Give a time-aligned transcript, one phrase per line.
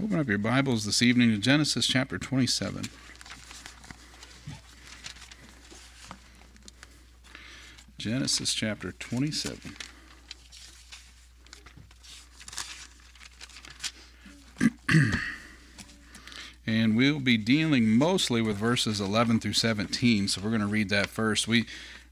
[0.00, 2.84] Open up your Bibles this evening to Genesis chapter 27.
[7.98, 9.76] Genesis chapter 27.
[16.64, 20.28] and we'll be dealing mostly with verses 11 through 17.
[20.28, 21.48] So we're going to read that first.
[21.48, 21.66] We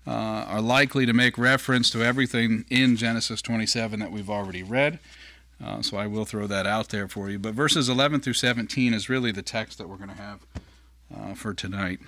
[0.08, 4.98] uh, are likely to make reference to everything in Genesis 27 that we've already read.
[5.64, 7.38] Uh, so I will throw that out there for you.
[7.38, 10.40] But verses 11 through 17 is really the text that we're going to have
[11.14, 12.00] uh, for tonight.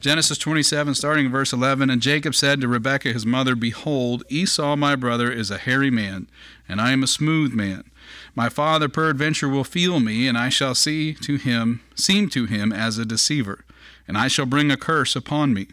[0.00, 4.76] Genesis 27, starting in verse 11 And Jacob said to Rebekah his mother, Behold, Esau
[4.76, 6.28] my brother is a hairy man,
[6.68, 7.90] and I am a smooth man.
[8.34, 12.72] My father peradventure will feel me, and I shall see to him, seem to him
[12.72, 13.64] as a deceiver,
[14.06, 15.68] and I shall bring a curse upon me,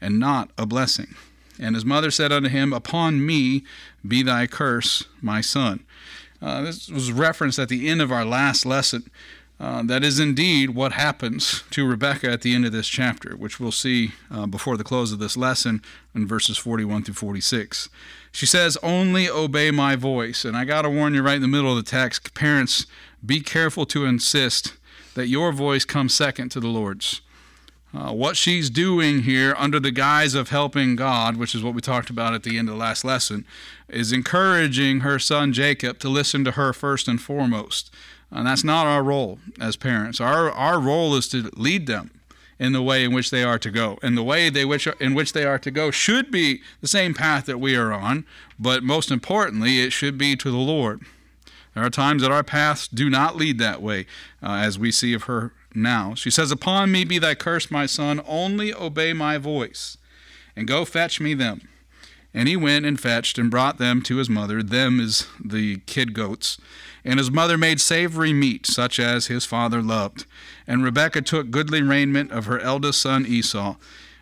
[0.00, 1.14] and not a blessing.
[1.58, 3.64] And his mother said unto him, Upon me
[4.06, 5.83] be thy curse, my son.
[6.44, 9.10] Uh, this was referenced at the end of our last lesson.
[9.58, 13.58] Uh, that is indeed what happens to Rebecca at the end of this chapter, which
[13.58, 15.80] we'll see uh, before the close of this lesson
[16.14, 17.88] in verses 41 through 46.
[18.30, 20.44] She says, Only obey my voice.
[20.44, 22.84] And I got to warn you right in the middle of the text parents,
[23.24, 24.74] be careful to insist
[25.14, 27.22] that your voice comes second to the Lord's.
[27.94, 31.80] Uh, what she's doing here under the guise of helping God, which is what we
[31.80, 33.46] talked about at the end of the last lesson,
[33.88, 37.94] is encouraging her son Jacob to listen to her first and foremost.
[38.32, 40.20] And that's not our role as parents.
[40.20, 42.10] Our, our role is to lead them
[42.58, 43.98] in the way in which they are to go.
[44.02, 47.14] And the way they which in which they are to go should be the same
[47.14, 48.26] path that we are on,
[48.58, 51.02] but most importantly, it should be to the Lord.
[51.74, 54.06] There are times that our paths do not lead that way,
[54.42, 56.14] uh, as we see of her now.
[56.14, 59.96] She says, Upon me be thy curse, my son, only obey my voice,
[60.56, 61.68] and go fetch me them.
[62.34, 64.62] And he went and fetched and brought them to his mother.
[64.62, 66.58] Them is the kid goats.
[67.04, 70.26] And his mother made savory meat, such as his father loved.
[70.66, 73.76] And Rebekah took goodly raiment of her eldest son Esau,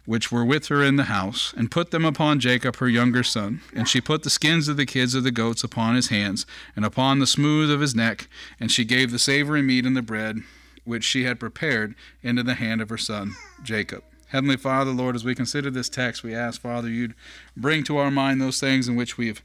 [0.05, 3.63] which were with her in the house, and put them upon Jacob her younger son.
[3.75, 6.45] And she put the skins of the kids of the goats upon his hands,
[6.77, 8.29] and upon the smooth of his neck.
[8.61, 10.43] And she gave the savory meat and the bread,
[10.85, 14.03] which she had prepared, into the hand of her son Jacob.
[14.29, 17.15] Heavenly Father, Lord, as we consider this text, we ask, Father, you'd
[17.57, 19.43] bring to our mind those things in which we've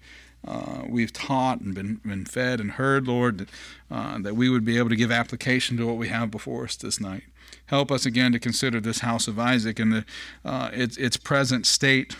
[0.47, 3.49] uh, we've taught and been, been fed and heard, Lord, that,
[3.91, 6.75] uh, that we would be able to give application to what we have before us
[6.75, 7.23] this night.
[7.65, 10.05] Help us again to consider this house of Isaac and the,
[10.45, 12.15] uh, its, its present state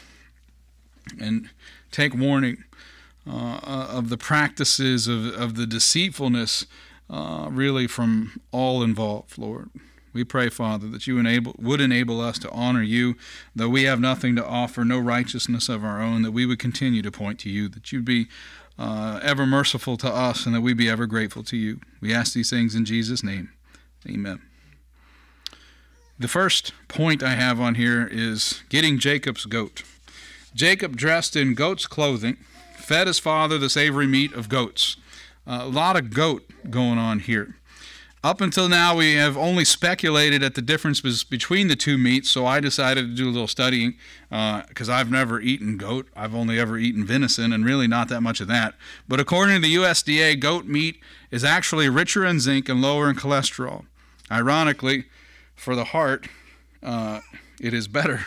[1.21, 1.49] and
[1.91, 2.63] take warning
[3.25, 6.65] uh, of the practices of, of the deceitfulness
[7.09, 9.69] uh, really from all involved, Lord.
[10.13, 13.15] We pray, Father, that you enable, would enable us to honor you,
[13.55, 17.01] though we have nothing to offer, no righteousness of our own, that we would continue
[17.03, 18.27] to point to you, that you'd be
[18.79, 21.79] uh, ever merciful to us, and that we be ever grateful to you.
[22.01, 23.51] We ask these things in Jesus' name.
[24.09, 24.41] Amen.
[26.17, 29.83] The first point I have on here is getting Jacob's goat.
[30.55, 32.37] Jacob dressed in goat's clothing,
[32.75, 34.97] fed his father the savory meat of goats.
[35.49, 37.55] A lot of goat going on here.
[38.21, 42.45] Up until now, we have only speculated at the differences between the two meats, so
[42.45, 43.95] I decided to do a little studying
[44.29, 46.07] because uh, I've never eaten goat.
[46.17, 48.73] I've only ever eaten venison, and really not that much of that.
[49.07, 50.99] But according to the USDA, goat meat
[51.31, 53.85] is actually richer in zinc and lower in cholesterol.
[54.29, 55.05] Ironically,
[55.55, 56.27] for the heart,
[56.83, 57.21] uh,
[57.61, 58.25] it is better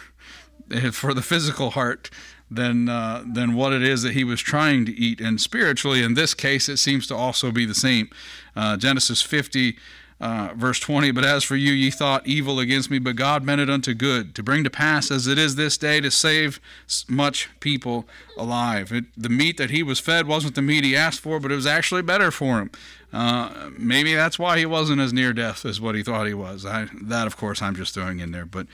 [0.92, 2.08] for the physical heart
[2.50, 5.20] than uh, than what it is that he was trying to eat.
[5.20, 8.10] And spiritually, in this case, it seems to also be the same.
[8.56, 9.76] Uh, Genesis 50.
[10.22, 13.62] Uh, verse 20, but as for you, ye thought evil against me, but God meant
[13.62, 16.60] it unto good, to bring to pass as it is this day to save
[17.08, 18.06] much people
[18.36, 18.92] alive.
[18.92, 21.54] It, the meat that he was fed wasn't the meat he asked for, but it
[21.54, 22.70] was actually better for him.
[23.14, 26.66] Uh, maybe that's why he wasn't as near death as what he thought he was.
[26.66, 28.44] I, that, of course, I'm just throwing in there.
[28.44, 28.66] But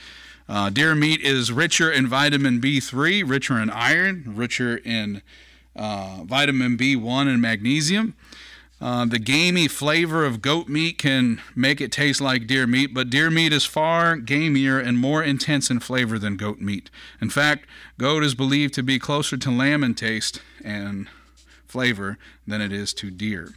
[0.49, 5.21] uh, deer meat is richer in vitamin B3, richer in iron, richer in
[5.75, 8.15] uh, vitamin B1 and magnesium.
[8.79, 13.09] Uh, the gamey flavor of goat meat can make it taste like deer meat, but
[13.09, 16.91] deer meat is far gamier and more intense in flavor than goat meat.
[17.19, 17.65] In fact,
[17.97, 21.07] goat is believed to be closer to lamb in taste and
[21.65, 23.55] flavor than it is to deer.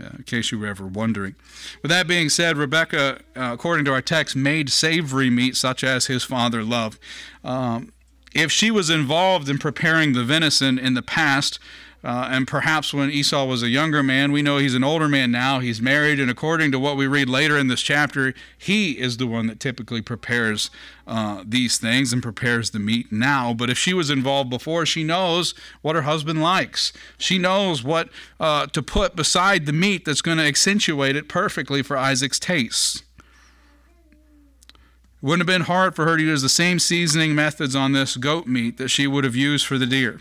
[0.00, 1.36] Uh, in case you were ever wondering.
[1.80, 6.06] With that being said, Rebecca, uh, according to our text, made savory meat such as
[6.06, 6.98] his father loved.
[7.44, 7.92] Um,
[8.34, 11.60] if she was involved in preparing the venison in the past,
[12.04, 15.30] Uh, and perhaps when Esau was a younger man, we know he's an older man
[15.30, 15.60] now.
[15.60, 19.26] He's married, and according to what we read later in this chapter, he is the
[19.26, 20.70] one that typically prepares
[21.06, 23.54] uh, these things and prepares the meat now.
[23.54, 26.92] But if she was involved before, she knows what her husband likes.
[27.16, 31.80] She knows what uh, to put beside the meat that's going to accentuate it perfectly
[31.80, 33.02] for Isaac's taste.
[35.22, 38.46] Wouldn't have been hard for her to use the same seasoning methods on this goat
[38.46, 40.20] meat that she would have used for the deer.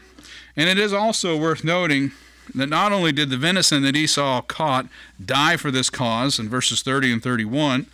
[0.55, 2.11] And it is also worth noting
[2.53, 4.87] that not only did the venison that Esau caught
[5.23, 7.87] die for this cause in verses 30 and 31,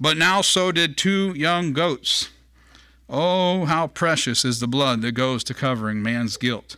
[0.00, 2.30] but now so did two young goats.
[3.08, 6.76] Oh, how precious is the blood that goes to covering man's guilt.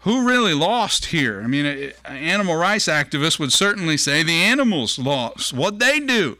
[0.00, 1.42] Who really lost here?
[1.42, 5.52] I mean, animal rights activists would certainly say the animals lost.
[5.52, 6.38] What they do?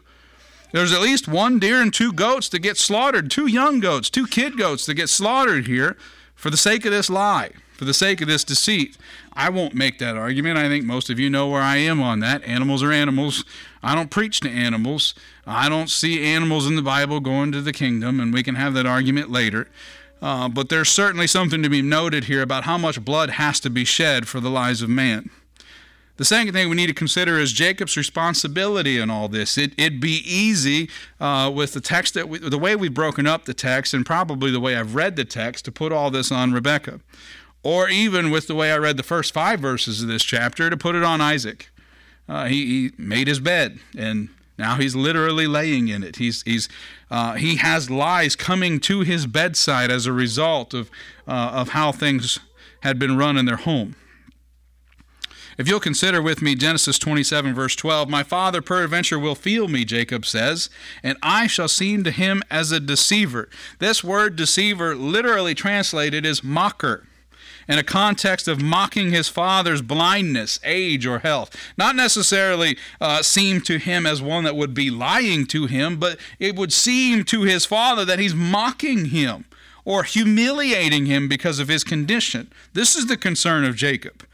[0.73, 4.27] There's at least one deer and two goats that get slaughtered, two young goats, two
[4.27, 5.97] kid goats that get slaughtered here
[6.41, 7.51] for the sake of this lie
[7.81, 8.99] for the sake of this deceit.
[9.33, 10.59] I won't make that argument.
[10.59, 12.45] I think most of you know where I am on that.
[12.45, 13.43] Animals are animals.
[13.83, 15.15] I don't preach to animals.
[15.47, 18.75] I don't see animals in the Bible going to the kingdom, and we can have
[18.75, 19.67] that argument later.
[20.21, 23.71] Uh, but there's certainly something to be noted here about how much blood has to
[23.71, 25.31] be shed for the lives of man.
[26.21, 29.57] The second thing we need to consider is Jacob's responsibility in all this.
[29.57, 33.47] It, would be easy uh, with the text that we, the way we've broken up
[33.47, 36.53] the text, and probably the way I've read the text, to put all this on
[36.53, 37.01] Rebecca
[37.63, 40.77] or even with the way I read the first five verses of this chapter, to
[40.77, 41.71] put it on Isaac.
[42.29, 44.29] Uh, he, he, made his bed, and
[44.59, 46.17] now he's literally laying in it.
[46.17, 46.69] He's, he's,
[47.11, 50.91] uh, he has lies coming to his bedside as a result of,
[51.27, 52.41] uh, of how things
[52.81, 53.97] had been run in their home.
[55.61, 59.85] If you'll consider with me Genesis 27, verse 12, My father peradventure will feel me,
[59.85, 60.71] Jacob says,
[61.03, 63.51] and I shall seem to him as a deceiver.
[63.79, 67.07] This word deceiver, literally translated, is mocker
[67.69, 71.55] in a context of mocking his father's blindness, age, or health.
[71.77, 76.19] Not necessarily uh, seem to him as one that would be lying to him, but
[76.39, 79.45] it would seem to his father that he's mocking him
[79.85, 82.51] or humiliating him because of his condition.
[82.73, 84.25] This is the concern of Jacob.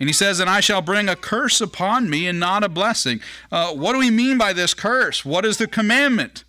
[0.00, 3.20] And he says, And I shall bring a curse upon me and not a blessing.
[3.50, 5.24] Uh, what do we mean by this curse?
[5.24, 6.44] What is the commandment?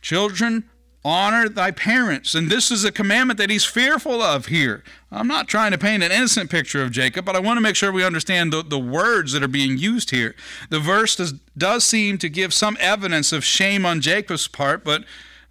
[0.00, 0.64] Children,
[1.04, 2.34] honor thy parents.
[2.34, 4.82] And this is a commandment that he's fearful of here.
[5.12, 7.76] I'm not trying to paint an innocent picture of Jacob, but I want to make
[7.76, 10.34] sure we understand the, the words that are being used here.
[10.70, 15.04] The verse does, does seem to give some evidence of shame on Jacob's part, but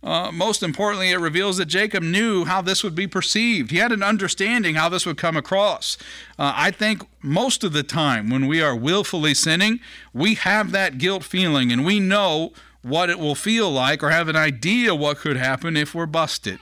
[0.03, 3.71] uh, most importantly, it reveals that Jacob knew how this would be perceived.
[3.71, 5.97] He had an understanding how this would come across.
[6.37, 9.79] Uh, I think most of the time when we are willfully sinning,
[10.13, 12.51] we have that guilt feeling and we know
[12.81, 16.59] what it will feel like or have an idea what could happen if we're busted,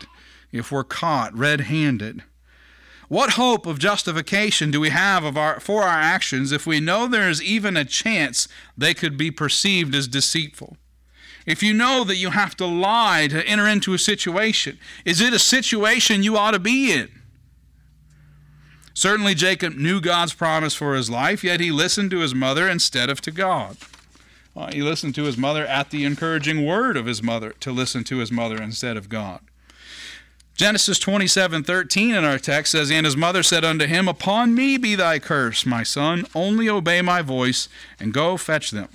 [0.52, 2.22] if we're caught red handed.
[3.08, 7.08] What hope of justification do we have of our, for our actions if we know
[7.08, 8.48] there is even a chance
[8.78, 10.78] they could be perceived as deceitful?
[11.46, 15.34] If you know that you have to lie to enter into a situation, is it
[15.34, 17.10] a situation you ought to be in?
[18.94, 23.10] Certainly, Jacob knew God's promise for his life, yet he listened to his mother instead
[23.10, 23.78] of to God.
[24.56, 28.04] Uh, he listened to his mother at the encouraging word of his mother to listen
[28.04, 29.40] to his mother instead of God.
[30.56, 34.78] Genesis 27 13 in our text says, And his mother said unto him, Upon me
[34.78, 38.90] be thy curse, my son, only obey my voice, and go fetch them.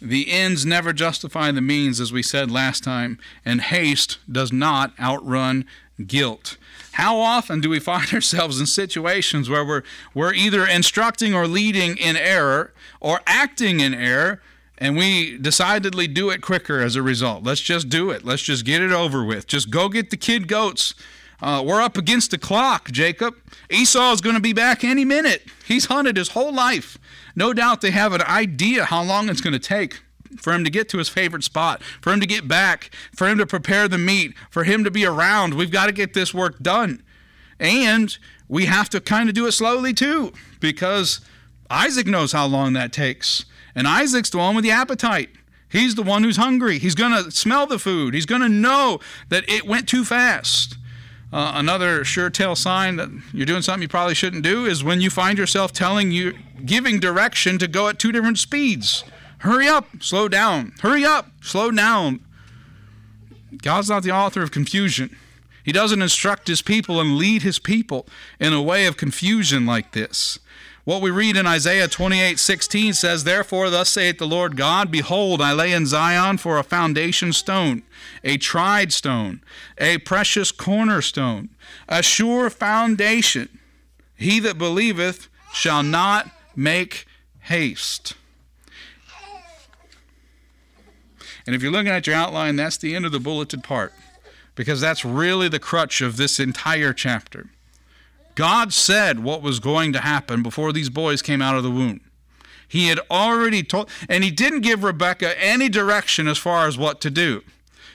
[0.00, 4.92] The ends never justify the means, as we said last time, and haste does not
[4.98, 5.66] outrun
[6.06, 6.56] guilt.
[6.92, 9.82] How often do we find ourselves in situations where we're,
[10.14, 14.40] we're either instructing or leading in error, or acting in error,
[14.78, 17.44] and we decidedly do it quicker as a result.
[17.44, 18.24] Let's just do it.
[18.24, 19.46] Let's just get it over with.
[19.46, 20.94] Just go get the kid goats.
[21.42, 23.34] Uh, we're up against the clock, Jacob.
[23.70, 25.42] Esau is going to be back any minute.
[25.66, 26.98] He's hunted his whole life.
[27.34, 30.00] No doubt they have an idea how long it's going to take
[30.38, 33.38] for him to get to his favorite spot, for him to get back, for him
[33.38, 35.54] to prepare the meat, for him to be around.
[35.54, 37.02] We've got to get this work done.
[37.58, 38.16] And
[38.48, 41.20] we have to kind of do it slowly too, because
[41.68, 43.44] Isaac knows how long that takes.
[43.74, 45.30] And Isaac's the one with the appetite.
[45.68, 46.78] He's the one who's hungry.
[46.78, 48.12] He's going to smell the food.
[48.12, 50.76] He's going to know that it went too fast.
[51.32, 55.00] Uh, another sure tell sign that you're doing something you probably shouldn't do is when
[55.00, 59.04] you find yourself telling you, giving direction to go at two different speeds.
[59.38, 60.72] Hurry up, slow down.
[60.80, 62.20] Hurry up, slow down.
[63.62, 65.16] God's not the author of confusion.
[65.64, 68.06] He doesn't instruct his people and lead his people
[68.38, 70.38] in a way of confusion like this.
[70.84, 75.42] What we read in Isaiah 28 16 says, Therefore, thus saith the Lord God, Behold,
[75.42, 77.82] I lay in Zion for a foundation stone,
[78.24, 79.42] a tried stone,
[79.78, 81.50] a precious cornerstone,
[81.88, 83.48] a sure foundation.
[84.16, 87.06] He that believeth shall not make
[87.40, 88.14] haste.
[91.46, 93.92] And if you're looking at your outline, that's the end of the bulleted part
[94.54, 97.48] because that's really the crutch of this entire chapter.
[98.40, 102.00] God said what was going to happen before these boys came out of the womb.
[102.66, 107.02] He had already told, and he didn't give Rebekah any direction as far as what
[107.02, 107.42] to do.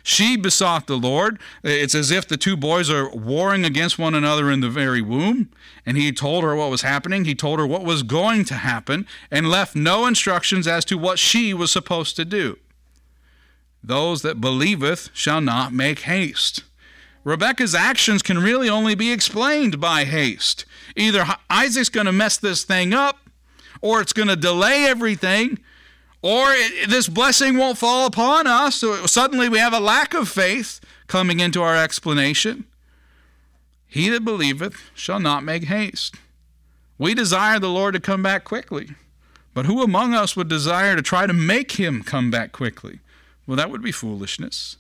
[0.04, 1.40] She besought the Lord.
[1.64, 5.50] It's as if the two boys are warring against one another in the very womb.
[5.84, 7.26] And he told her what was happening.
[7.26, 11.18] He told her what was going to happen and left no instructions as to what
[11.18, 12.60] she was supposed to do.
[13.84, 16.66] Those that believeth shall not make haste.
[17.26, 20.64] Rebecca's actions can really only be explained by haste.
[20.96, 23.18] Either Isaac's going to mess this thing up,
[23.82, 25.60] or it's going to delay everything,
[26.22, 28.76] or it, this blessing won't fall upon us.
[28.76, 32.66] So suddenly we have a lack of faith coming into our explanation.
[33.88, 36.16] He that believeth shall not make haste.
[36.98, 38.92] We desire the Lord to come back quickly.
[39.56, 43.00] But who among us would desire to try to make him come back quickly?
[43.48, 44.78] Well, that would be foolishness.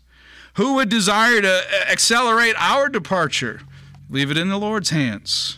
[0.55, 3.61] Who would desire to uh, accelerate our departure?
[4.09, 5.57] Leave it in the Lord's hands.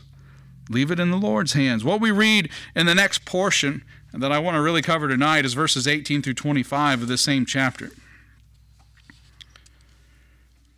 [0.69, 1.83] Leave it in the Lord's hands.
[1.83, 5.53] What we read in the next portion that I want to really cover tonight is
[5.53, 7.91] verses 18 through 25 of this same chapter.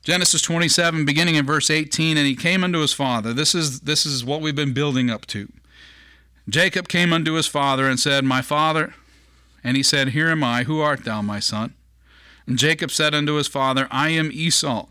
[0.03, 3.33] Genesis 27, beginning in verse 18, and he came unto his father.
[3.33, 5.51] This is, this is what we've been building up to.
[6.47, 8.95] Jacob came unto his father and said, My father.
[9.63, 10.63] And he said, Here am I.
[10.63, 11.75] Who art thou, my son?
[12.50, 14.88] And Jacob said unto his father, I am Esau,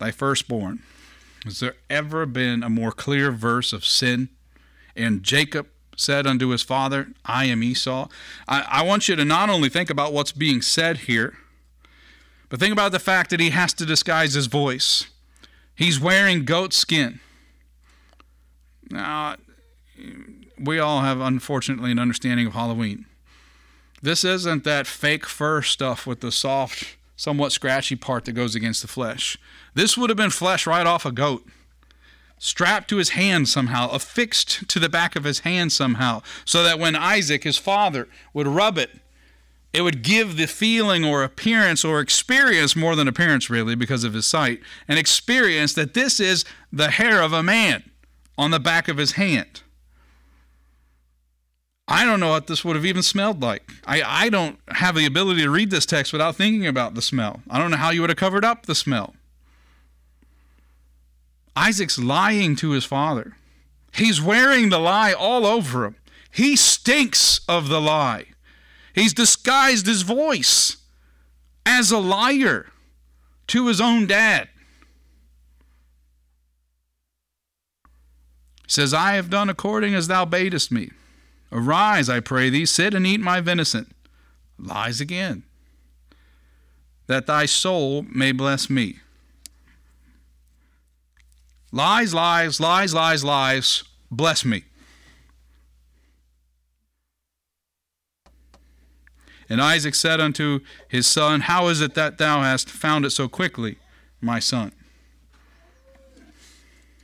[0.00, 0.80] thy firstborn.
[1.44, 4.28] Has there ever been a more clear verse of sin?
[4.96, 8.08] And Jacob said unto his father, I am Esau.
[8.48, 11.38] I, I want you to not only think about what's being said here,
[12.48, 15.06] but think about the fact that he has to disguise his voice.
[15.76, 17.20] He's wearing goat skin.
[18.90, 19.36] Now,
[20.58, 23.06] we all have, unfortunately, an understanding of Halloween.
[24.04, 28.82] This isn't that fake fur stuff with the soft, somewhat scratchy part that goes against
[28.82, 29.38] the flesh.
[29.72, 31.46] This would have been flesh right off a goat
[32.38, 36.78] strapped to his hand somehow, affixed to the back of his hand somehow, so that
[36.78, 38.90] when Isaac, his father, would rub it,
[39.72, 44.12] it would give the feeling or appearance or experience, more than appearance really, because of
[44.12, 47.90] his sight, an experience that this is the hair of a man
[48.36, 49.62] on the back of his hand.
[51.86, 53.70] I don't know what this would have even smelled like.
[53.84, 57.42] I, I don't have the ability to read this text without thinking about the smell.
[57.50, 59.14] I don't know how you would have covered up the smell.
[61.54, 63.36] Isaac's lying to his father.
[63.92, 65.96] He's wearing the lie all over him.
[66.30, 68.26] He stinks of the lie.
[68.94, 70.78] He's disguised his voice
[71.66, 72.66] as a liar
[73.48, 74.48] to his own dad.
[78.66, 80.90] says, I have done according as thou badest me.
[81.54, 83.94] Arise, I pray thee, sit and eat my venison.
[84.58, 85.44] Lies again.
[87.06, 88.98] That thy soul may bless me.
[91.70, 93.84] Lies, lies, lies, lies, lies.
[94.10, 94.64] Bless me.
[99.48, 103.28] And Isaac said unto his son, How is it that thou hast found it so
[103.28, 103.78] quickly,
[104.20, 104.72] my son?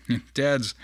[0.35, 0.75] Dads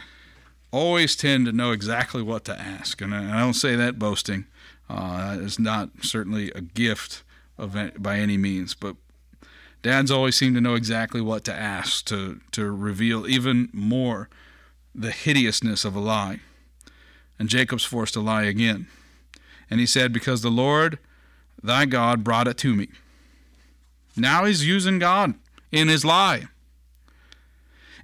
[0.76, 3.00] always tend to know exactly what to ask.
[3.00, 4.46] And I don't say that boasting.
[4.88, 7.22] Uh, it's not certainly a gift
[7.58, 8.96] of, by any means, but
[9.82, 14.28] Dads always seem to know exactly what to ask to, to reveal even more
[14.94, 16.40] the hideousness of a lie.
[17.38, 18.88] And Jacob's forced to lie again.
[19.70, 20.98] And he said, Because the Lord
[21.62, 22.88] thy God brought it to me.
[24.16, 25.34] Now he's using God
[25.70, 26.48] in his lie.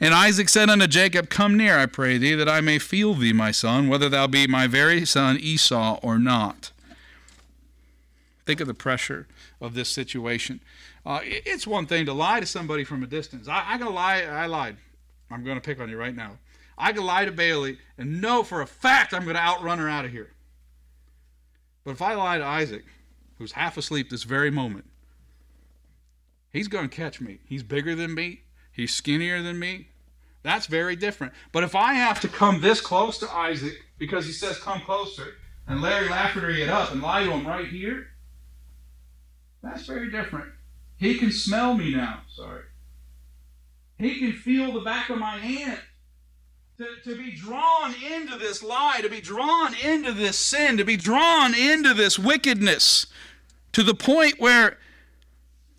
[0.02, 3.32] And Isaac said unto Jacob, Come near, I pray thee, that I may feel thee,
[3.32, 6.72] my son, whether thou be my very son Esau or not.
[8.44, 9.28] Think of the pressure
[9.60, 10.60] of this situation.
[11.06, 13.46] Uh, it's one thing to lie to somebody from a distance.
[13.46, 14.22] I, I can lie.
[14.22, 14.76] I lied.
[15.30, 16.32] I'm going to pick on you right now.
[16.76, 19.88] I can lie to Bailey and know for a fact I'm going to outrun her
[19.88, 20.32] out of here.
[21.84, 22.86] But if I lie to Isaac,
[23.38, 24.86] who's half asleep this very moment,
[26.52, 27.38] he's going to catch me.
[27.44, 28.40] He's bigger than me.
[28.72, 29.90] He's skinnier than me.
[30.42, 31.32] That's very different.
[31.52, 35.34] But if I have to come this close to Isaac because he says come closer,
[35.68, 38.08] and Larry Lafferty it up and lie to him right here,
[39.62, 40.46] that's very different.
[40.96, 42.22] He can smell me now.
[42.34, 42.62] Sorry.
[43.98, 45.78] He can feel the back of my hand.
[46.78, 50.96] To, to be drawn into this lie, to be drawn into this sin, to be
[50.96, 53.06] drawn into this wickedness,
[53.72, 54.78] to the point where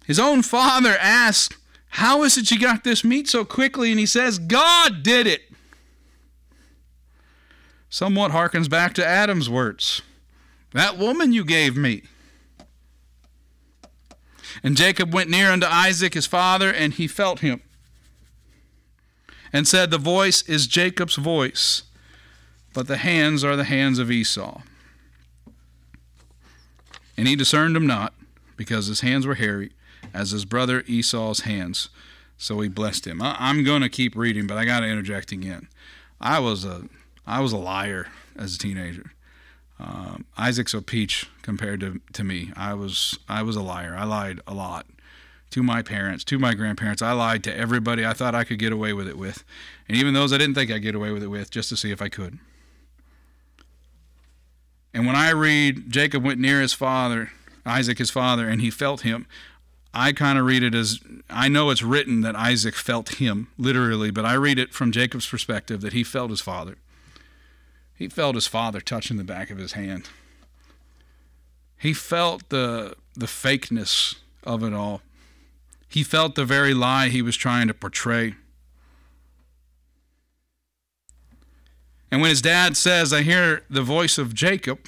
[0.06, 1.58] his own father asks,
[1.94, 3.92] How is it you got this meat so quickly?
[3.92, 5.44] And he says, God did it.
[7.88, 10.02] somewhat harkens back to Adam's words
[10.72, 12.02] That woman you gave me.
[14.64, 17.62] And Jacob went near unto Isaac his father, and he felt him,
[19.52, 21.84] and said, The voice is Jacob's voice,
[22.74, 24.64] but the hands are the hands of Esau.
[27.16, 28.16] And he discerned him not,
[28.58, 29.74] because his hands were hairy,
[30.14, 31.90] as his brother Esau's hands.
[32.38, 33.22] So he blessed him.
[33.22, 35.68] I, am going to keep reading, but I got to interject again.
[36.20, 36.84] I was a
[37.26, 39.14] I was a liar as a teenager.
[39.80, 42.52] Um, Isaac's a peach compared to, to me.
[42.56, 43.96] I was I was a liar.
[43.98, 44.86] I lied a lot
[45.52, 47.02] to my parents, to my grandparents.
[47.02, 49.44] I lied to everybody I thought I could get away with it with,
[49.88, 51.92] and even those I didn't think I'd get away with it with, just to see
[51.92, 52.40] if I could.
[54.94, 57.32] And when I read Jacob went near his father,
[57.66, 59.26] Isaac his father, and he felt him,
[59.94, 64.10] I kind of read it as I know it's written that Isaac felt him, literally,
[64.10, 66.78] but I read it from Jacob's perspective that he felt his father.
[67.96, 70.10] He felt his father touching the back of his hand.
[71.78, 75.02] He felt the, the fakeness of it all.
[75.88, 78.34] He felt the very lie he was trying to portray.
[82.10, 84.80] And when his dad says, I hear the voice of Jacob,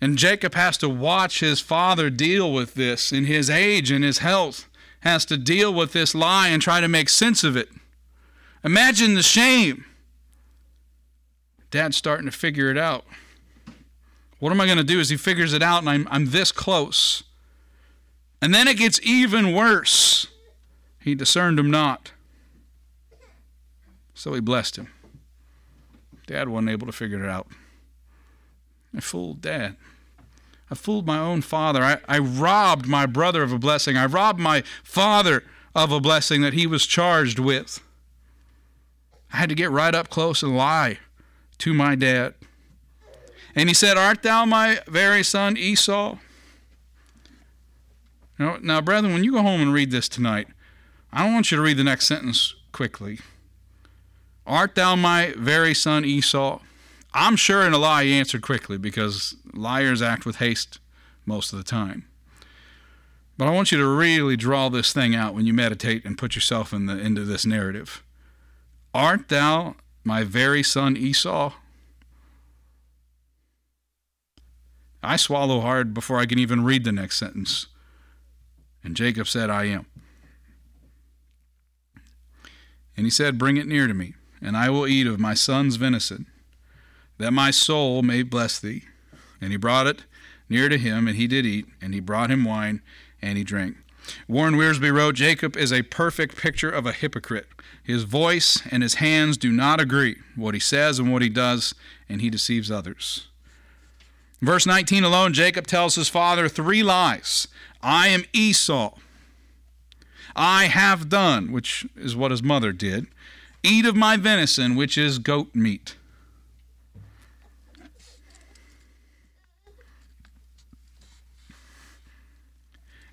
[0.00, 4.18] And Jacob has to watch his father deal with this in his age and his
[4.18, 4.68] health,
[5.00, 7.68] has to deal with this lie and try to make sense of it.
[8.62, 9.84] Imagine the shame.
[11.70, 13.04] Dad's starting to figure it out.
[14.38, 16.52] What am I going to do as he figures it out and I'm, I'm this
[16.52, 17.22] close?
[18.42, 20.26] And then it gets even worse.
[21.00, 22.12] He discerned him not.
[24.14, 24.88] So he blessed him.
[26.26, 27.46] Dad wasn't able to figure it out.
[28.96, 29.76] I fooled Dad.
[30.70, 31.82] I fooled my own father.
[31.82, 33.96] I, I robbed my brother of a blessing.
[33.96, 37.80] I robbed my father of a blessing that he was charged with.
[39.32, 40.98] I had to get right up close and lie
[41.58, 42.34] to my dad.
[43.54, 46.18] And he said, Art thou my very son Esau?
[48.38, 50.48] Now, now, brethren, when you go home and read this tonight,
[51.12, 53.20] I want you to read the next sentence quickly.
[54.46, 56.60] Art thou my very son Esau?
[57.16, 60.80] I'm sure in a lie he answered quickly because liars act with haste
[61.24, 62.06] most of the time.
[63.38, 66.34] But I want you to really draw this thing out when you meditate and put
[66.34, 68.02] yourself in the, into this narrative.
[68.92, 71.52] Art thou my very son Esau?
[75.02, 77.66] I swallow hard before I can even read the next sentence.
[78.82, 79.86] And Jacob said, I am.
[82.96, 85.76] And he said, Bring it near to me, and I will eat of my son's
[85.76, 86.26] venison
[87.18, 88.84] that my soul may bless thee.
[89.40, 90.04] And he brought it
[90.48, 92.82] near to him, and he did eat, and he brought him wine,
[93.20, 93.76] and he drank.
[94.28, 97.46] Warren Wiersbe wrote Jacob is a perfect picture of a hypocrite.
[97.82, 101.74] His voice and his hands do not agree, what he says and what he does,
[102.08, 103.28] and he deceives others.
[104.40, 107.48] Verse 19 alone, Jacob tells his father three lies
[107.82, 108.94] I am Esau.
[110.36, 113.06] I have done, which is what his mother did.
[113.62, 115.96] Eat of my venison, which is goat meat.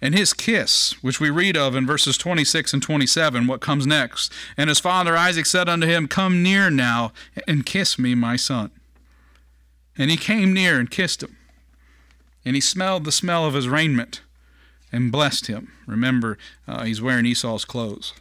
[0.01, 4.33] And his kiss, which we read of in verses 26 and 27, what comes next.
[4.57, 7.13] And his father Isaac said unto him, Come near now
[7.47, 8.71] and kiss me, my son.
[9.97, 11.37] And he came near and kissed him.
[12.43, 14.21] And he smelled the smell of his raiment
[14.91, 15.71] and blessed him.
[15.85, 16.37] Remember,
[16.67, 18.13] uh, he's wearing Esau's clothes.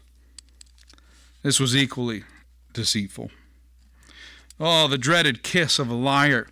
[1.43, 2.25] This was equally
[2.75, 3.31] deceitful.
[4.59, 6.49] Oh, the dreaded kiss of a liar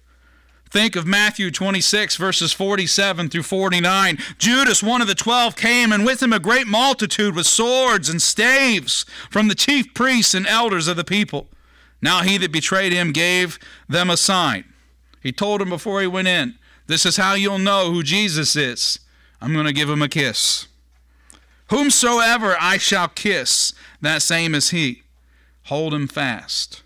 [0.71, 4.19] Think of Matthew 26, verses 47 through 49.
[4.39, 8.21] Judas, one of the twelve, came, and with him a great multitude with swords and
[8.21, 11.47] staves from the chief priests and elders of the people.
[12.03, 14.65] Now he that betrayed him gave them a sign.
[15.23, 19.01] He told them before he went in, This is how you'll know who Jesus is.
[19.41, 20.69] I'm going to give him a kiss.
[21.71, 25.03] Whomsoever I shall kiss, that same is he.
[25.65, 26.83] Hold him fast.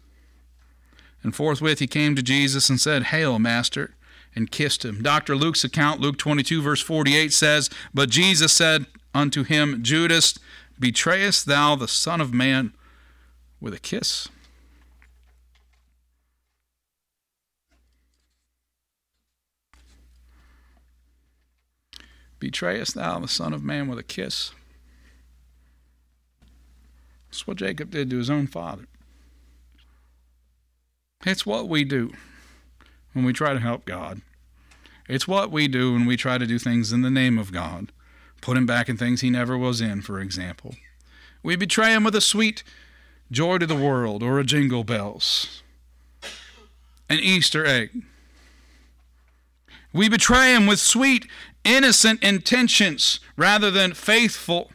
[1.22, 3.94] And forthwith he came to Jesus and said, Hail, Master,
[4.34, 5.02] and kissed him.
[5.02, 5.36] Dr.
[5.36, 10.38] Luke's account, Luke 22, verse 48, says, But Jesus said unto him, Judas,
[10.78, 12.72] betrayest thou the Son of Man
[13.60, 14.28] with a kiss?
[22.40, 24.50] Betrayest thou the Son of Man with a kiss?
[27.28, 28.86] That's what Jacob did to his own father.
[31.24, 32.12] It's what we do
[33.12, 34.20] when we try to help God.
[35.08, 37.92] It's what we do when we try to do things in the name of God,
[38.40, 40.74] put him back in things he never was in, for example.
[41.42, 42.62] We betray him with a sweet
[43.30, 45.62] Joy to the World or a Jingle Bells,
[47.08, 48.02] an Easter egg.
[49.92, 51.26] We betray him with sweet,
[51.64, 54.70] innocent intentions rather than faithful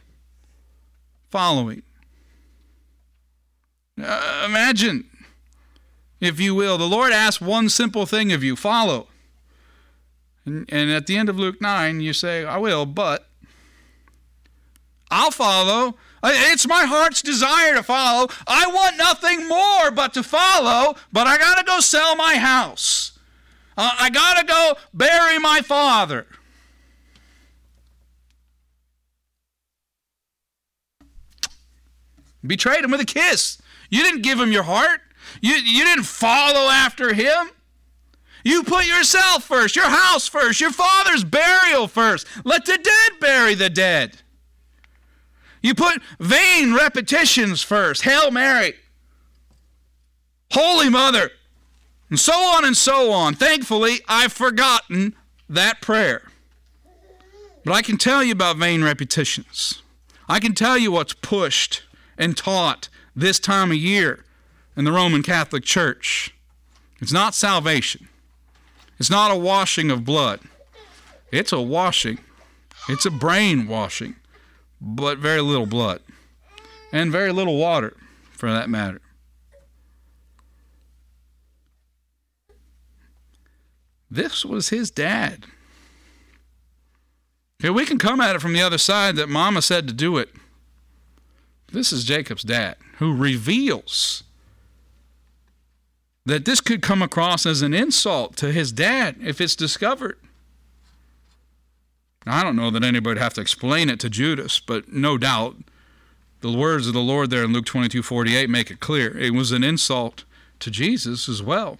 [1.30, 1.82] following.
[4.00, 5.08] Uh, imagine,
[6.20, 9.08] if you will, the Lord asks one simple thing of you follow.
[10.44, 13.28] And, and at the end of Luke 9, you say, I will, but
[15.10, 15.96] I'll follow.
[16.24, 18.28] It's my heart's desire to follow.
[18.46, 23.18] I want nothing more but to follow, but I got to go sell my house.
[23.76, 26.26] Uh, I got to go bury my father.
[32.44, 33.60] Betrayed him with a kiss.
[33.90, 35.00] You didn't give him your heart.
[35.40, 37.50] You, you didn't follow after him.
[38.44, 42.26] You put yourself first, your house first, your father's burial first.
[42.44, 44.22] Let the dead bury the dead.
[45.60, 48.02] You put vain repetitions first.
[48.02, 48.74] Hail Mary.
[50.52, 51.30] Holy Mother.
[52.10, 53.34] And so on and so on.
[53.34, 55.14] Thankfully, I've forgotten
[55.48, 56.22] that prayer.
[57.64, 59.82] But I can tell you about vain repetitions.
[60.28, 61.82] I can tell you what's pushed
[62.16, 64.24] and taught this time of year
[64.78, 66.32] in the Roman Catholic Church.
[67.00, 68.08] It's not salvation.
[69.00, 70.40] It's not a washing of blood.
[71.32, 72.20] It's a washing.
[72.88, 74.14] It's a brainwashing
[74.80, 76.00] but very little blood
[76.92, 77.96] and very little water
[78.30, 79.00] for that matter.
[84.08, 85.44] This was his dad.
[87.60, 90.18] Okay, we can come at it from the other side that mama said to do
[90.18, 90.30] it.
[91.72, 94.22] This is Jacob's dad who reveals
[96.28, 100.18] that this could come across as an insult to his dad if it's discovered.
[102.26, 105.16] Now, I don't know that anybody would have to explain it to Judas, but no
[105.16, 105.56] doubt
[106.40, 109.16] the words of the Lord there in Luke 22 48 make it clear.
[109.16, 110.24] It was an insult
[110.60, 111.78] to Jesus as well.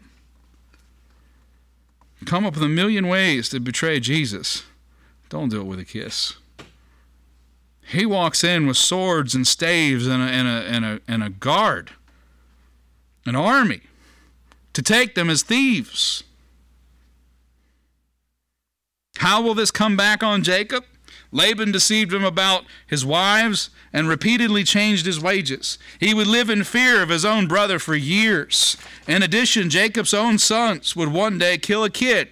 [2.24, 4.64] Come up with a million ways to betray Jesus.
[5.28, 6.34] Don't do it with a kiss.
[7.86, 11.30] He walks in with swords and staves and a, and a, and a, and a
[11.30, 11.90] guard,
[13.26, 13.82] an army,
[14.78, 16.22] to take them as thieves.
[19.16, 20.84] How will this come back on Jacob?
[21.32, 25.80] Laban deceived him about his wives and repeatedly changed his wages.
[25.98, 28.76] He would live in fear of his own brother for years.
[29.08, 32.28] In addition, Jacob's own sons would one day kill a kid,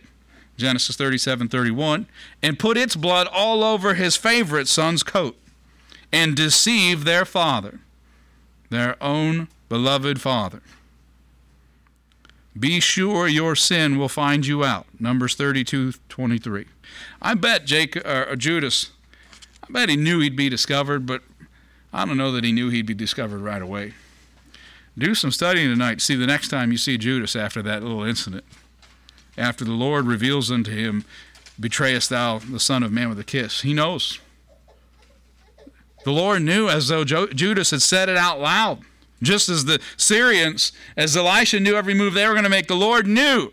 [0.57, 2.07] Genesis 37 31,
[2.45, 5.37] and put its blood all over his favorite son's coat
[6.13, 7.81] and deceive their father,
[8.71, 10.63] their own beloved father.
[12.59, 14.87] Be sure your sin will find you out.
[14.99, 16.67] Numbers 32 23.
[17.21, 18.93] I bet Jacob, or uh, Judas,
[19.63, 21.23] I bet he knew he'd be discovered, but
[21.93, 23.95] I don't know that he knew he'd be discovered right away.
[24.97, 26.01] Do some studying tonight.
[26.01, 28.45] See the next time you see Judas after that little incident.
[29.37, 31.05] After the Lord reveals unto him,
[31.59, 33.63] Betrayest thou the Son of Man with a kiss?
[33.63, 34.21] He knows.
[36.05, 38.81] The Lord knew as though Judas had said it out loud.
[39.23, 42.75] Just as the Syrians, as Elisha knew every move they were going to make, the
[42.75, 43.53] Lord knew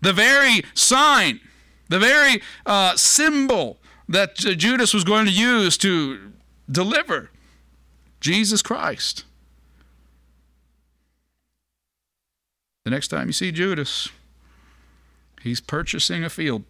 [0.00, 1.40] the very sign,
[1.88, 6.32] the very uh, symbol that Judas was going to use to
[6.70, 7.30] deliver
[8.20, 9.24] Jesus Christ.
[12.84, 14.10] The next time you see Judas,
[15.42, 16.64] he's purchasing a field.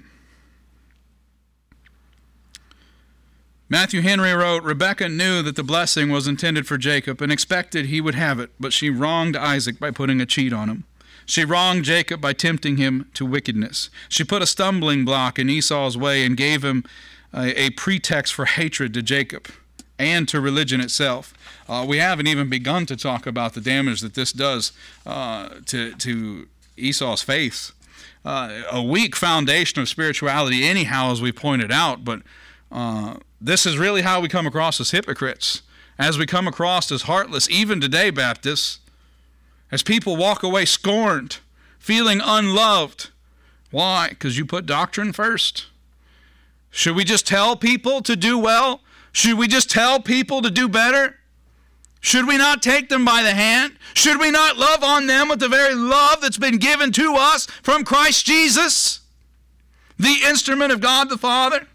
[3.74, 8.00] Matthew Henry wrote Rebekah knew that the blessing was intended for Jacob and expected he
[8.00, 10.84] would have it, but she wronged Isaac by putting a cheat on him.
[11.26, 13.90] She wronged Jacob by tempting him to wickedness.
[14.08, 16.84] She put a stumbling block in Esau's way and gave him
[17.32, 19.48] a, a pretext for hatred to Jacob
[19.98, 21.34] and to religion itself.
[21.68, 24.70] Uh, we haven't even begun to talk about the damage that this does
[25.04, 27.72] uh, to, to Esau's faith.
[28.24, 32.22] Uh, a weak foundation of spirituality, anyhow, as we pointed out, but
[32.70, 35.60] uh, this is really how we come across as hypocrites,
[35.98, 38.78] as we come across as heartless, even today, Baptists,
[39.70, 41.40] as people walk away scorned,
[41.78, 43.10] feeling unloved.
[43.70, 44.08] Why?
[44.08, 45.66] Because you put doctrine first.
[46.70, 48.80] Should we just tell people to do well?
[49.12, 51.16] Should we just tell people to do better?
[52.00, 53.76] Should we not take them by the hand?
[53.92, 57.46] Should we not love on them with the very love that's been given to us
[57.62, 59.00] from Christ Jesus,
[59.98, 61.68] the instrument of God the Father?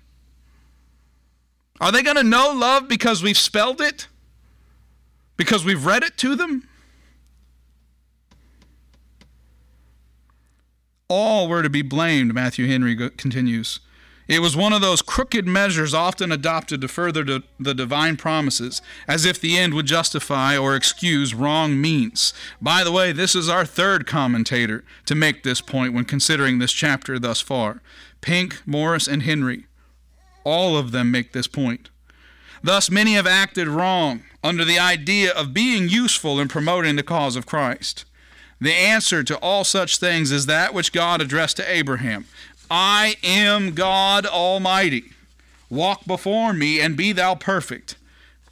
[1.79, 4.07] Are they going to know love because we've spelled it?
[5.37, 6.67] Because we've read it to them?
[11.07, 13.79] All were to be blamed, Matthew Henry continues,
[14.27, 19.25] It was one of those crooked measures often adopted to further the divine promises, as
[19.25, 22.33] if the end would justify or excuse wrong means.
[22.61, 26.73] By the way, this is our third commentator to make this point when considering this
[26.73, 27.81] chapter thus far.
[28.21, 29.65] Pink, Morris, and Henry.
[30.43, 31.89] All of them make this point.
[32.63, 37.35] Thus, many have acted wrong under the idea of being useful in promoting the cause
[37.35, 38.05] of Christ.
[38.61, 42.25] The answer to all such things is that which God addressed to Abraham
[42.71, 45.05] I am God Almighty.
[45.69, 47.95] Walk before me and be thou perfect.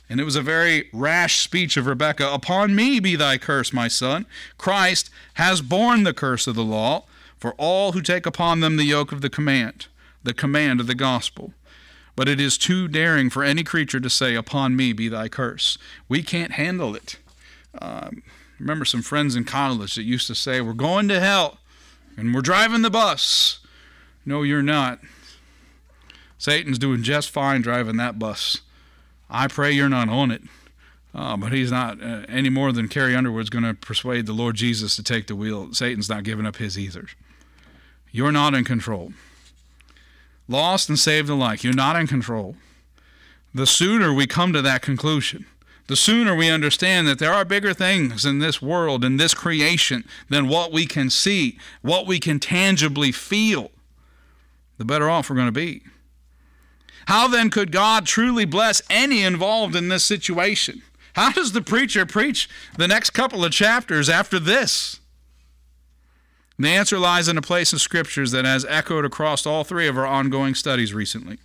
[0.09, 2.31] And it was a very rash speech of Rebekah.
[2.31, 4.25] Upon me be thy curse, my son.
[4.57, 7.03] Christ has borne the curse of the law
[7.37, 9.87] for all who take upon them the yoke of the command,
[10.23, 11.53] the command of the gospel.
[12.17, 15.77] But it is too daring for any creature to say, Upon me be thy curse.
[16.09, 17.19] We can't handle it.
[17.79, 18.23] Um,
[18.59, 21.59] remember some friends in college that used to say, We're going to hell
[22.17, 23.59] and we're driving the bus.
[24.25, 24.99] No, you're not.
[26.39, 28.61] Satan's doing just fine driving that bus.
[29.29, 30.41] I pray you're not on it.
[31.13, 34.55] Uh, but he's not uh, any more than Carrie Underwood's going to persuade the Lord
[34.55, 35.73] Jesus to take the wheel.
[35.73, 37.07] Satan's not giving up his either.
[38.11, 39.13] You're not in control.
[40.47, 42.55] Lost and saved alike, you're not in control.
[43.53, 45.45] The sooner we come to that conclusion,
[45.87, 50.05] the sooner we understand that there are bigger things in this world, in this creation,
[50.29, 53.71] than what we can see, what we can tangibly feel,
[54.77, 55.81] the better off we're going to be.
[57.07, 60.81] How then could God truly bless any involved in this situation?
[61.13, 64.99] How does the preacher preach the next couple of chapters after this?
[66.59, 69.97] The answer lies in a place in scriptures that has echoed across all three of
[69.97, 71.37] our ongoing studies recently.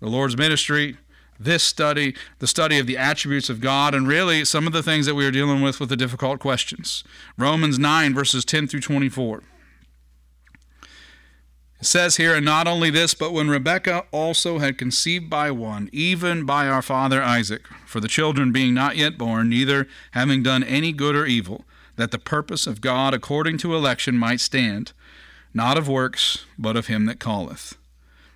[0.00, 0.96] The Lord's ministry,
[1.38, 5.06] this study, the study of the attributes of God, and really some of the things
[5.06, 7.02] that we are dealing with with the difficult questions.
[7.38, 9.42] Romans 9, verses 10 through 24.
[11.80, 15.88] It says here, and not only this, but when Rebekah also had conceived by one,
[15.92, 20.62] even by our father Isaac, for the children being not yet born, neither having done
[20.62, 21.64] any good or evil,
[22.00, 24.94] that the purpose of God according to election might stand,
[25.52, 27.76] not of works, but of him that calleth.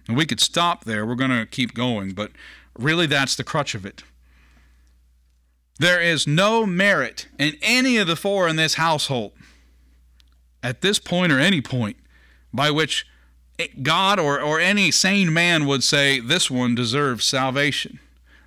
[0.07, 1.07] And we could stop there.
[1.07, 2.31] We're going to keep going, but
[2.79, 4.03] really that's the crutch of it.
[5.79, 9.33] There is no merit in any of the four in this household
[10.63, 11.97] at this point or any point
[12.53, 13.07] by which
[13.83, 17.99] God or, or any sane man would say, This one deserves salvation.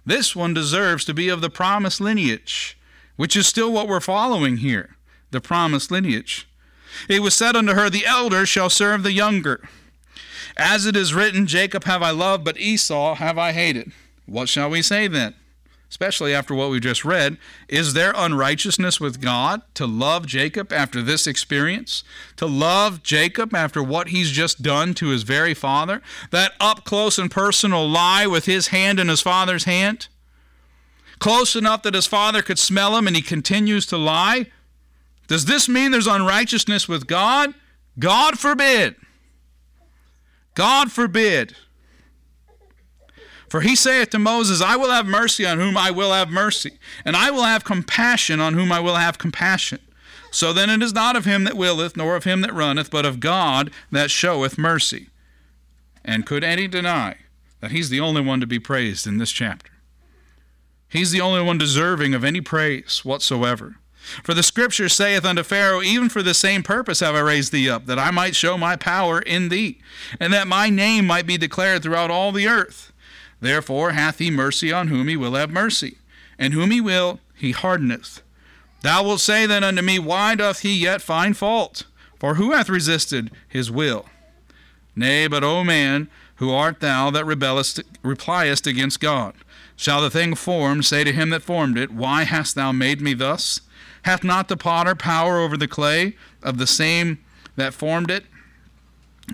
[0.06, 2.78] This one deserves to be of the promised lineage,
[3.16, 4.97] which is still what we're following here
[5.38, 6.48] the promised lineage.
[7.08, 9.70] It was said unto her, The elder shall serve the younger.
[10.58, 13.92] As it is written, Jacob have I loved, but Esau have I hated.
[14.26, 15.36] What shall we say then?
[15.90, 21.02] especially after what we just read, is there unrighteousness with God to love Jacob after
[21.02, 22.04] this experience?
[22.38, 26.02] To love Jacob after what he's just done to his very father?
[26.32, 30.08] That up close and personal lie with his hand in his father's hand?
[31.20, 34.48] Close enough that his father could smell him and he continues to lie?
[35.28, 37.54] Does this mean there's unrighteousness with God?
[38.00, 38.96] God forbid.
[40.54, 41.56] God forbid.
[43.50, 46.80] For he saith to Moses, I will have mercy on whom I will have mercy,
[47.06, 49.80] and I will have compassion on whom I will have compassion.
[50.32, 53.06] So then it is not of him that willeth, nor of him that runneth, but
[53.06, 55.08] of God that showeth mercy.
[56.04, 57.18] And could any deny
[57.62, 59.72] that he's the only one to be praised in this chapter?
[60.90, 63.78] He's the only one deserving of any praise whatsoever.
[64.24, 67.70] For the scripture saith unto Pharaoh, Even for the same purpose have I raised thee
[67.70, 69.80] up, that I might show my power in thee,
[70.20, 72.92] and that my name might be declared throughout all the earth.
[73.40, 75.98] Therefore hath he mercy on whom he will have mercy,
[76.40, 78.22] and whom he will he hardeneth.
[78.82, 81.84] Thou wilt say then unto me, Why doth he yet find fault?
[82.20, 84.06] For who hath resisted his will?
[84.96, 89.36] Nay, but, O man, who art thou that rebellest, repliest against God?
[89.78, 93.14] Shall the thing formed say to him that formed it, Why hast thou made me
[93.14, 93.62] thus?
[94.02, 97.20] Hath not the potter power over the clay of the same
[97.56, 98.26] that formed it?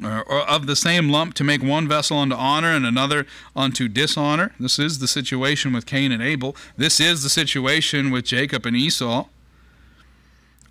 [0.02, 3.26] or of the same lump to make one vessel unto honor and another
[3.56, 4.52] unto dishonor.
[4.60, 6.56] This is the situation with Cain and Abel.
[6.76, 9.28] This is the situation with Jacob and Esau.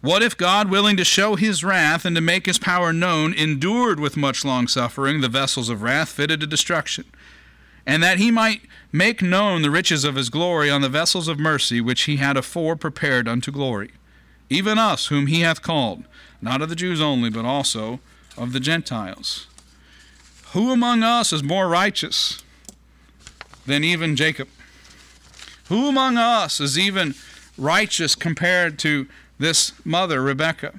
[0.01, 4.01] What if God, willing to show his wrath and to make his power known, endured
[4.01, 7.05] with much long suffering the vessels of wrath fitted to destruction,
[7.87, 11.39] and that he might make known the riches of his glory on the vessels of
[11.39, 13.91] mercy which he had afore prepared unto glory,
[14.51, 16.05] even us whom he hath called,
[16.43, 18.01] not of the Jews only, but also
[18.37, 19.47] of the Gentiles.
[20.53, 22.43] Who among us is more righteous
[23.65, 24.49] than even Jacob?
[25.69, 27.15] Who among us is even
[27.57, 30.79] righteous compared to this mother, Rebekah,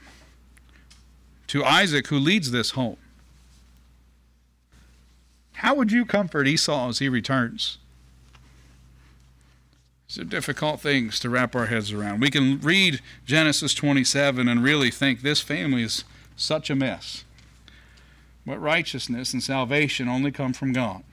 [1.48, 2.98] to Isaac, who leads this home?
[5.54, 7.80] How would you comfort Esau as he returns?
[10.20, 12.22] Are difficult things to wrap our heads around.
[12.22, 16.04] We can read Genesis 27 and really think this family is
[16.36, 17.24] such a mess.
[18.46, 21.04] But righteousness and salvation only come from God.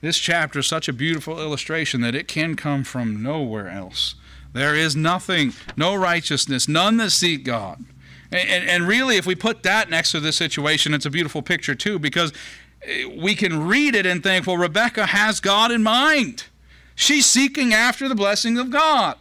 [0.00, 4.14] This chapter is such a beautiful illustration that it can come from nowhere else.
[4.52, 7.84] There is nothing, no righteousness, none that seek God.
[8.32, 11.42] And, and, and, really, if we put that next to this situation, it's a beautiful
[11.42, 12.32] picture too, because
[12.82, 16.44] eh, we can read it and think, well, Rebecca has God in mind.
[16.96, 19.18] She's seeking after the blessing of God.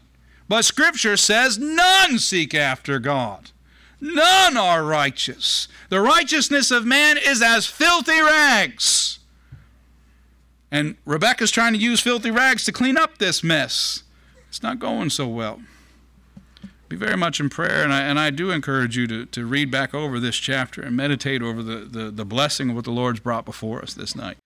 [0.47, 3.51] But Scripture says none seek after God.
[3.99, 5.67] None are righteous.
[5.89, 9.19] The righteousness of man is as filthy rags.
[10.71, 14.03] And Rebecca's trying to use filthy rags to clean up this mess.
[14.47, 15.61] It's not going so well.
[16.87, 19.71] Be very much in prayer, and I, and I do encourage you to, to read
[19.71, 23.19] back over this chapter and meditate over the, the, the blessing of what the Lord's
[23.19, 24.37] brought before us this night.